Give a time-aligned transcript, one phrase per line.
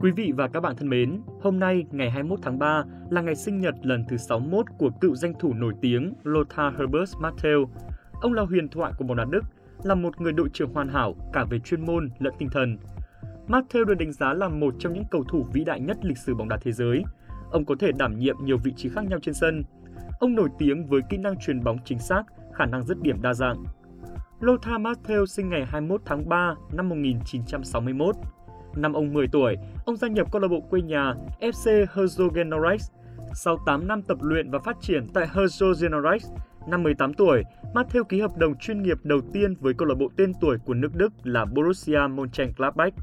[0.00, 3.34] Quý vị và các bạn thân mến, hôm nay ngày 21 tháng 3 là ngày
[3.34, 7.58] sinh nhật lần thứ 61 của cựu danh thủ nổi tiếng Lothar Herbert Martel.
[8.12, 9.44] Ông là huyền thoại của bóng đá Đức,
[9.82, 12.78] là một người đội trưởng hoàn hảo cả về chuyên môn lẫn tinh thần.
[13.46, 16.34] Martel được đánh giá là một trong những cầu thủ vĩ đại nhất lịch sử
[16.34, 17.02] bóng đá thế giới.
[17.50, 19.62] Ông có thể đảm nhiệm nhiều vị trí khác nhau trên sân.
[20.20, 22.22] Ông nổi tiếng với kỹ năng truyền bóng chính xác,
[22.54, 23.64] khả năng dứt điểm đa dạng.
[24.40, 28.16] Lothar Matthäus sinh ngày 21 tháng 3 năm 1961
[28.76, 29.56] Năm ông 10 tuổi,
[29.86, 32.78] ông gia nhập câu lạc bộ quê nhà FC Herzogenaurach.
[33.34, 36.18] Sau 8 năm tập luyện và phát triển tại Herzogenaurach,
[36.68, 37.42] năm 18 tuổi,
[37.74, 40.74] Matthew ký hợp đồng chuyên nghiệp đầu tiên với câu lạc bộ tên tuổi của
[40.74, 42.94] nước Đức là Borussia Mönchengladbach.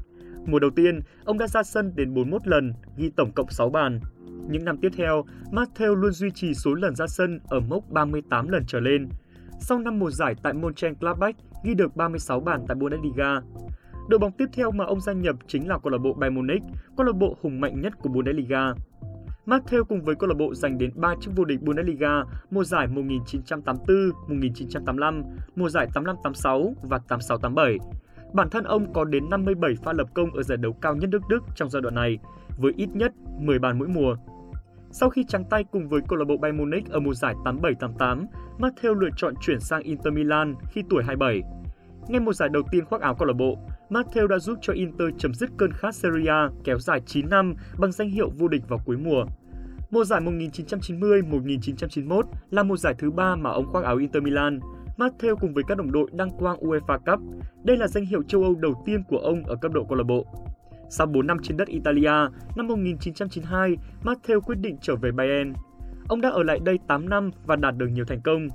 [0.46, 4.00] Mùa đầu tiên, ông đã ra sân đến 41 lần, ghi tổng cộng 6 bàn.
[4.50, 8.48] Những năm tiếp theo, Matthew luôn duy trì số lần ra sân ở mốc 38
[8.48, 9.08] lần trở lên.
[9.60, 13.40] Sau năm mùa giải tại Mönchengladbach, ghi được 36 bàn tại Bundesliga.
[14.08, 16.62] Đội bóng tiếp theo mà ông gia nhập chính là câu lạc bộ Bayern Munich,
[16.96, 18.72] câu lạc bộ hùng mạnh nhất của Bundesliga.
[19.46, 22.86] Matthew cùng với câu lạc bộ giành đến 3 chức vô địch Bundesliga mùa giải
[22.86, 23.96] 1984,
[24.28, 25.22] 1985,
[25.56, 27.78] mùa giải 85-86 và 86-87.
[28.32, 31.22] Bản thân ông có đến 57 pha lập công ở giải đấu cao nhất nước
[31.28, 32.18] Đức trong giai đoạn này,
[32.58, 34.16] với ít nhất 10 bàn mỗi mùa.
[34.90, 38.24] Sau khi trắng tay cùng với câu lạc bộ Bayern Munich ở mùa giải 87-88,
[38.58, 41.42] Matthew lựa chọn chuyển sang Inter Milan khi tuổi 27.
[42.08, 43.58] Ngay một giải đầu tiên khoác áo câu lạc bộ,
[43.90, 47.54] Matteo đã giúp cho Inter chấm dứt cơn khát Serie A kéo dài 9 năm
[47.78, 49.24] bằng danh hiệu vô địch vào cuối mùa.
[49.90, 54.60] Mùa giải 1990-1991 là mùa giải thứ ba mà ông khoác áo Inter Milan.
[54.96, 57.20] Matteo cùng với các đồng đội đăng quang UEFA Cup.
[57.64, 60.04] Đây là danh hiệu châu Âu đầu tiên của ông ở cấp độ câu lạc
[60.04, 60.26] bộ.
[60.90, 65.52] Sau 4 năm trên đất Italia, năm 1992, Matteo quyết định trở về Bayern.
[66.08, 68.48] Ông đã ở lại đây 8 năm và đạt được nhiều thành công.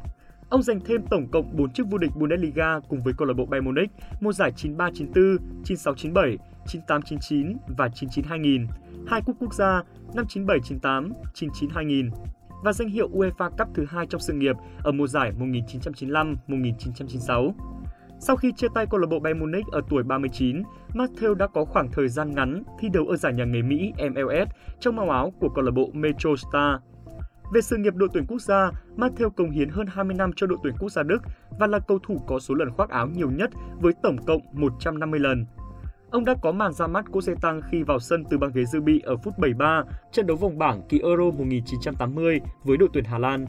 [0.50, 3.46] Ông giành thêm tổng cộng 4 chức vô địch Bundesliga cùng với câu lạc bộ
[3.46, 3.92] Bayern Munich
[4.22, 6.38] mùa giải 93-94, 96-97,
[6.88, 8.68] 98-99 và 99-2000,
[9.08, 9.84] hai cúp quốc gia
[10.14, 12.10] năm 97-98, 99-2000
[12.64, 17.52] và danh hiệu UEFA Cup thứ hai trong sự nghiệp ở mùa giải 1995-1996.
[18.20, 21.66] Sau khi chia tay câu lạc bộ Bayern Munich ở tuổi 39, Matthew đã có
[21.66, 24.50] khoảng thời gian ngắn thi đấu ở giải nhà nghề Mỹ MLS
[24.80, 26.76] trong màu áo của câu lạc bộ Metro Star
[27.54, 30.58] về sự nghiệp đội tuyển quốc gia, Matteo cống hiến hơn 20 năm cho đội
[30.64, 31.22] tuyển quốc gia Đức
[31.60, 33.50] và là cầu thủ có số lần khoác áo nhiều nhất
[33.82, 35.46] với tổng cộng 150 lần.
[36.12, 38.82] Ông đã có màn ra mắt xe tăng khi vào sân từ băng ghế dự
[38.82, 43.18] bị ở phút 73 trận đấu vòng bảng kỳ Euro 1980 với đội tuyển Hà
[43.18, 43.46] Lan.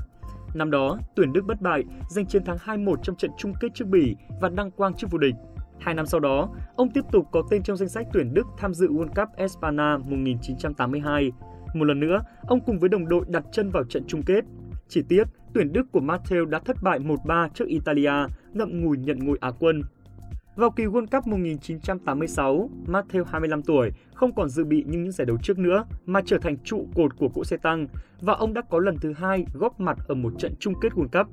[0.54, 3.88] Năm đó, tuyển Đức bất bại, giành chiến thắng 2-1 trong trận chung kết trước
[3.88, 5.34] Bỉ và đăng quang trước vô địch.
[5.80, 8.74] Hai năm sau đó, ông tiếp tục có tên trong danh sách tuyển Đức tham
[8.74, 11.32] dự World Cup Espana 1982.
[11.74, 14.44] Một lần nữa, ông cùng với đồng đội đặt chân vào trận chung kết.
[14.88, 15.24] Chỉ tiếc,
[15.54, 18.12] tuyển Đức của Matteo đã thất bại 1-3 trước Italia,
[18.52, 19.82] ngậm ngùi nhận ngôi Á quân.
[20.56, 25.26] Vào kỳ World Cup 1986, Matteo 25 tuổi không còn dự bị như những giải
[25.26, 27.86] đấu trước nữa mà trở thành trụ cột của cỗ xe tăng
[28.20, 31.24] và ông đã có lần thứ hai góp mặt ở một trận chung kết World
[31.24, 31.32] Cup.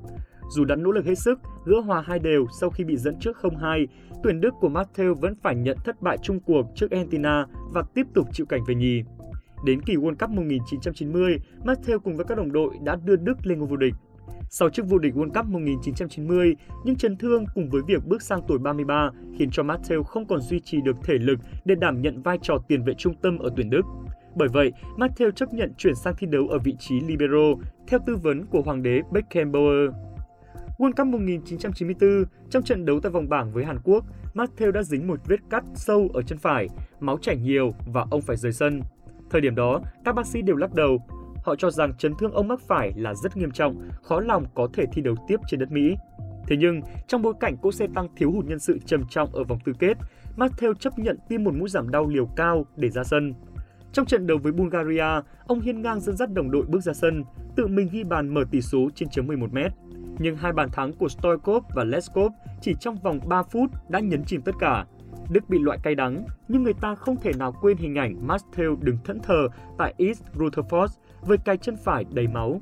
[0.50, 3.38] Dù đã nỗ lực hết sức, gỡ hòa hai đều sau khi bị dẫn trước
[3.41, 3.85] 0-2,
[4.23, 8.08] tuyển Đức của Matteo vẫn phải nhận thất bại chung cuộc trước Argentina và tiếp
[8.13, 9.03] tục chịu cảnh về nhì.
[9.66, 13.60] Đến kỳ World Cup 1990, Matteo cùng với các đồng đội đã đưa Đức lên
[13.60, 13.94] ngôi vô địch.
[14.50, 16.56] Sau chức vô địch World Cup 1990,
[16.86, 20.42] những chấn thương cùng với việc bước sang tuổi 33 khiến cho Matteo không còn
[20.42, 23.50] duy trì được thể lực để đảm nhận vai trò tiền vệ trung tâm ở
[23.56, 23.82] tuyển Đức.
[24.36, 27.54] Bởi vậy, Matteo chấp nhận chuyển sang thi đấu ở vị trí libero
[27.88, 29.92] theo tư vấn của hoàng đế Beckenbauer.
[30.78, 35.08] World Cup 1994, trong trận đấu tại vòng bảng với Hàn Quốc, Matteo đã dính
[35.08, 36.68] một vết cắt sâu ở chân phải,
[37.00, 38.82] máu chảy nhiều và ông phải rời sân.
[39.31, 40.97] Thời điểm đó, các bác sĩ đều lắc đầu.
[41.44, 44.68] Họ cho rằng chấn thương ông mắc phải là rất nghiêm trọng, khó lòng có
[44.74, 45.96] thể thi đấu tiếp trên đất Mỹ.
[46.47, 49.44] Thế nhưng, trong bối cảnh cỗ xe tăng thiếu hụt nhân sự trầm trọng ở
[49.44, 49.97] vòng tứ kết,
[50.38, 53.34] Matthew chấp nhận tiêm một mũi giảm đau liều cao để ra sân.
[53.94, 57.24] Trong trận đấu với Bulgaria, ông hiên ngang dẫn dắt đồng đội bước ra sân,
[57.56, 59.58] tự mình ghi bàn mở tỷ số trên chấm 11 m.
[60.20, 62.31] Nhưng hai bàn thắng của Stoikov và Leskov
[62.62, 64.86] chỉ trong vòng 3 phút đã nhấn chìm tất cả.
[65.31, 68.76] Đức bị loại cay đắng, nhưng người ta không thể nào quên hình ảnh Matthew
[68.82, 69.47] đứng thẫn thờ
[69.78, 70.88] tại East Rutherford
[71.22, 72.61] với cái chân phải đầy máu.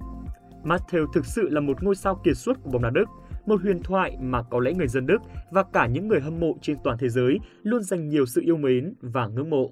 [0.63, 3.05] Matthew thực sự là một ngôi sao kiệt xuất của bóng đá Đức,
[3.45, 5.21] một huyền thoại mà có lẽ người dân Đức
[5.51, 8.57] và cả những người hâm mộ trên toàn thế giới luôn dành nhiều sự yêu
[8.57, 9.71] mến và ngưỡng mộ.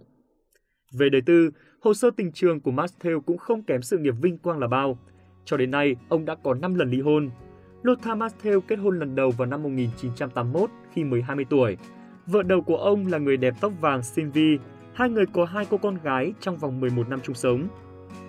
[0.93, 1.51] Về đời tư,
[1.81, 4.97] hồ sơ tình trường của Matthew cũng không kém sự nghiệp vinh quang là bao.
[5.45, 7.29] Cho đến nay, ông đã có 5 lần ly hôn.
[7.83, 11.77] Lothar Matthäus kết hôn lần đầu vào năm 1981 khi mới 20 tuổi.
[12.27, 14.57] Vợ đầu của ông là người đẹp tóc vàng Sylvie.
[14.93, 17.67] Hai người có hai cô con gái trong vòng 11 năm chung sống.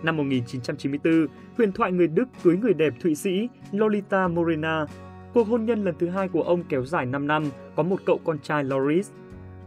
[0.03, 4.87] Năm 1994, huyền thoại người Đức cưới người đẹp Thụy Sĩ Lolita Morena.
[5.35, 7.45] Cuộc hôn nhân lần thứ hai của ông kéo dài 5 năm,
[7.77, 9.11] có một cậu con trai Loris.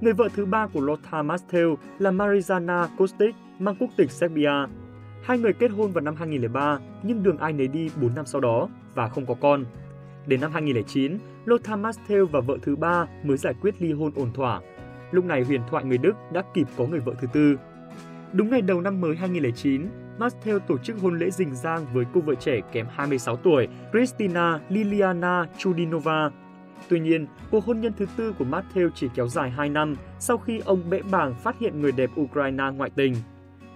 [0.01, 1.67] Người vợ thứ ba của Lothar Mastel
[1.99, 4.67] là Marizana Kostic, mang quốc tịch Serbia.
[5.23, 8.41] Hai người kết hôn vào năm 2003 nhưng đường ai nấy đi 4 năm sau
[8.41, 9.65] đó và không có con.
[10.27, 14.31] Đến năm 2009, Lothar Matthäus và vợ thứ ba mới giải quyết ly hôn ổn
[14.33, 14.61] thỏa.
[15.11, 17.55] Lúc này huyền thoại người Đức đã kịp có người vợ thứ tư.
[18.33, 19.87] Đúng ngày đầu năm mới 2009,
[20.17, 24.59] Matthäus tổ chức hôn lễ rình rang với cô vợ trẻ kém 26 tuổi Kristina
[24.69, 26.29] Liliana Chudinova.
[26.89, 30.37] Tuy nhiên, cuộc hôn nhân thứ tư của Matthäus chỉ kéo dài 2 năm sau
[30.37, 33.15] khi ông bẽ bàng phát hiện người đẹp Ukraine ngoại tình.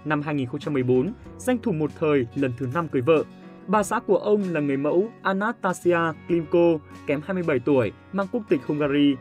[0.05, 3.23] Năm 2014, danh thủ một thời lần thứ năm cưới vợ.
[3.67, 6.77] Bà xã của ông là người mẫu Anastasia Klimko,
[7.07, 9.15] kém 27 tuổi, mang quốc tịch Hungary.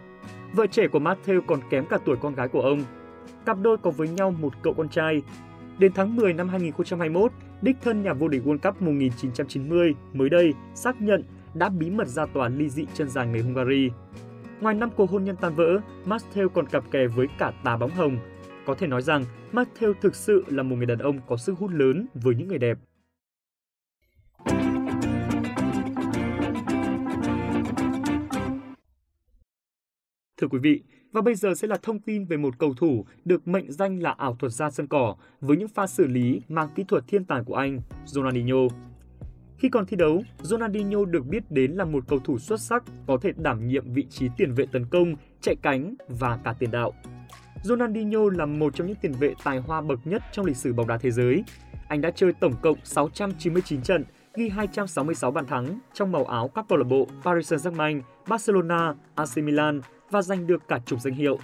[0.52, 2.84] Vợ trẻ của Matthew còn kém cả tuổi con gái của ông.
[3.46, 5.22] Cặp đôi có với nhau một cậu con trai.
[5.78, 7.32] Đến tháng 10 năm 2021,
[7.62, 11.22] đích thân nhà vô địch World Cup 1990 mới đây xác nhận
[11.54, 13.90] đã bí mật ra tòa ly dị chân dài người Hungary.
[14.60, 17.90] Ngoài năm cuộc hôn nhân tan vỡ, Matthew còn cặp kè với cả tà bóng
[17.90, 18.18] hồng.
[18.66, 21.70] Có thể nói rằng Matthew thực sự là một người đàn ông có sức hút
[21.70, 22.78] lớn với những người đẹp.
[30.44, 30.82] Thưa quý vị,
[31.12, 34.14] và bây giờ sẽ là thông tin về một cầu thủ được mệnh danh là
[34.18, 37.42] ảo thuật gia sân cỏ với những pha xử lý mang kỹ thuật thiên tài
[37.44, 38.56] của anh, Ronaldinho.
[39.58, 43.18] Khi còn thi đấu, Ronaldinho được biết đến là một cầu thủ xuất sắc có
[43.22, 46.92] thể đảm nhiệm vị trí tiền vệ tấn công, chạy cánh và cả tiền đạo.
[47.62, 50.86] Ronaldinho là một trong những tiền vệ tài hoa bậc nhất trong lịch sử bóng
[50.86, 51.44] đá thế giới.
[51.88, 54.04] Anh đã chơi tổng cộng 699 trận,
[54.34, 59.36] ghi 266 bàn thắng trong màu áo các câu lạc bộ Paris Saint-Germain, Barcelona, AC
[59.36, 59.80] Milan
[60.14, 61.38] và giành được cả chục danh hiệu.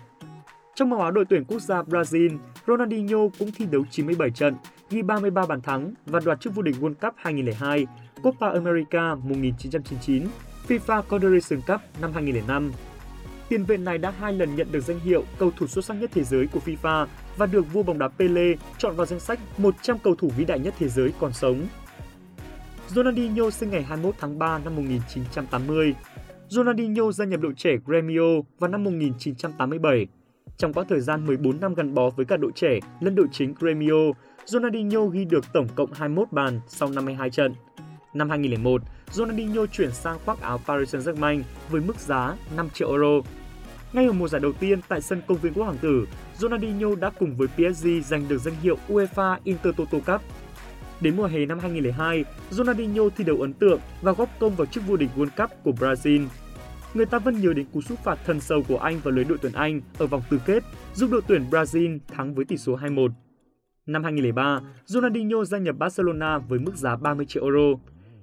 [0.75, 4.55] Trong màu áo đội tuyển quốc gia Brazil, Ronaldinho cũng thi đấu 97 trận,
[4.90, 7.87] ghi 33 bàn thắng và đoạt chức vô địch World Cup 2002,
[8.22, 10.26] Copa America 1999,
[10.69, 12.72] FIFA Confederation Cup năm 2005.
[13.49, 16.11] Tiền vệ này đã hai lần nhận được danh hiệu cầu thủ xuất sắc nhất
[16.14, 17.06] thế giới của FIFA
[17.37, 20.58] và được vua bóng đá Pele chọn vào danh sách 100 cầu thủ vĩ đại
[20.58, 21.66] nhất thế giới còn sống.
[22.88, 25.94] Ronaldinho sinh ngày 21 tháng 3 năm 1980.
[26.50, 30.06] Ronaldinho gia nhập đội trẻ Grêmio vào năm 1987.
[30.56, 33.55] Trong quãng thời gian 14 năm gắn bó với cả đội trẻ lẫn đội chính
[33.61, 34.12] Grêmio,
[34.44, 37.55] Ronaldinho ghi được tổng cộng 21 bàn sau 52 trận.
[38.14, 43.20] Năm 2001, Ronaldinho chuyển sang khoác áo Paris Saint-Germain với mức giá 5 triệu euro.
[43.93, 46.06] Ngay ở mùa giải đầu tiên tại sân công viên Quốc Hoàng Tử,
[46.38, 50.23] Ronaldinho đã cùng với PSG giành được danh hiệu UEFA Intertoto Cup.
[51.00, 54.87] Đến mùa hè năm 2002, Ronaldinho thi đấu ấn tượng và góp công vào chức
[54.87, 56.26] vô địch World Cup của Brazil.
[56.94, 59.38] Người ta vẫn nhớ đến cú sút phạt thần sâu của anh vào lưới đội
[59.43, 60.62] tuyển Anh ở vòng tứ kết,
[60.94, 63.08] giúp đội tuyển Brazil thắng với tỷ số 2-1.
[63.87, 67.79] Năm 2003, Ronaldinho gia nhập Barcelona với mức giá 30 triệu euro.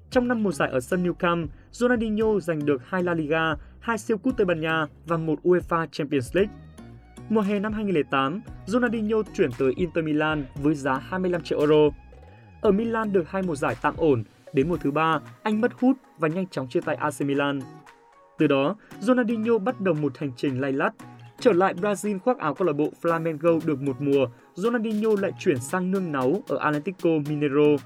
[0.10, 3.98] Trong năm mùa giải ở sân Nou Camp, Ronaldinho giành được hai La Liga, hai
[3.98, 6.54] siêu cúp Tây Ban Nha và một UEFA Champions League.
[7.30, 11.90] Mùa hè năm 2008, Ronaldinho chuyển tới Inter Milan với giá 25 triệu euro.
[12.62, 14.24] Ở Milan được hai mùa giải tạm ổn,
[14.54, 17.60] đến mùa thứ ba, anh mất hút và nhanh chóng chia tay AC Milan.
[18.38, 20.94] Từ đó, Ronaldinho bắt đầu một hành trình lay lắt.
[21.40, 25.58] Trở lại Brazil khoác áo câu lạc bộ Flamengo được một mùa, Ronaldinho lại chuyển
[25.58, 27.84] sang nương náu ở Atlético Mineiro.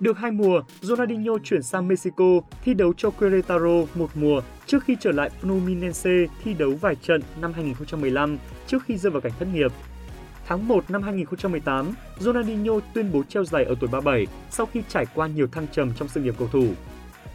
[0.00, 2.24] Được hai mùa, Ronaldinho chuyển sang Mexico
[2.64, 7.20] thi đấu cho Querétaro một mùa trước khi trở lại Fluminense thi đấu vài trận
[7.40, 9.72] năm 2015 trước khi rơi vào cảnh thất nghiệp.
[10.48, 15.06] Tháng 1 năm 2018, Ronaldinho tuyên bố treo giày ở tuổi 37 sau khi trải
[15.14, 16.66] qua nhiều thăng trầm trong sự nghiệp cầu thủ.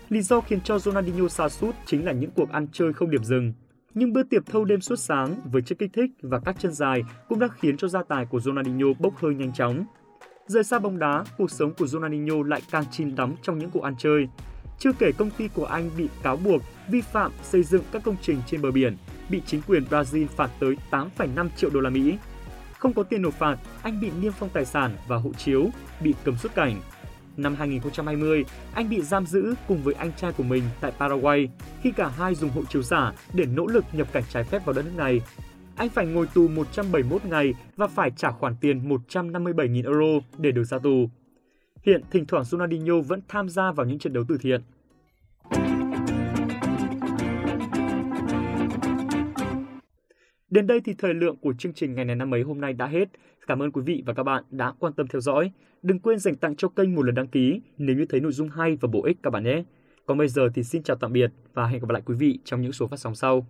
[0.10, 3.24] Lý do khiến cho Ronaldinho sa sút chính là những cuộc ăn chơi không điểm
[3.24, 3.54] dừng.
[3.94, 7.04] Nhưng bữa tiệc thâu đêm suốt sáng với chất kích thích và các chân dài
[7.30, 9.86] cũng đã khiến cho gia tài của Ronaldinho bốc hơi nhanh chóng.
[10.48, 13.84] Rời xa bóng đá, cuộc sống của Ronaldinho lại càng chìm đắm trong những cuộc
[13.84, 14.28] ăn chơi.
[14.80, 18.16] Chưa kể công ty của anh bị cáo buộc vi phạm xây dựng các công
[18.22, 18.98] trình trên bờ biển,
[19.30, 22.18] bị chính quyền Brazil phạt tới 8,5 triệu đô la Mỹ.
[22.84, 25.70] Không có tiền nộp phạt, anh bị niêm phong tài sản và hộ chiếu,
[26.02, 26.82] bị cấm xuất cảnh.
[27.38, 31.50] Năm 2020, anh bị giam giữ cùng với anh trai của mình tại Paraguay
[31.82, 34.74] khi cả hai dùng hộ chiếu giả để nỗ lực nhập cảnh trái phép vào
[34.74, 35.22] đất nước này
[35.76, 40.64] anh phải ngồi tù 171 ngày và phải trả khoản tiền 157.000 euro để được
[40.64, 41.10] ra tù.
[41.84, 44.62] Hiện, thỉnh thoảng Ronaldinho vẫn tham gia vào những trận đấu từ thiện.
[50.54, 52.88] Đến đây thì thời lượng của chương trình ngày này năm ấy hôm nay đã
[52.88, 53.10] hết.
[53.48, 55.52] Cảm ơn quý vị và các bạn đã quan tâm theo dõi.
[55.82, 58.50] Đừng quên dành tặng cho kênh một lần đăng ký nếu như thấy nội dung
[58.50, 59.64] hay và bổ ích các bạn nhé.
[60.06, 62.62] Còn bây giờ thì xin chào tạm biệt và hẹn gặp lại quý vị trong
[62.62, 63.48] những số phát sóng sau.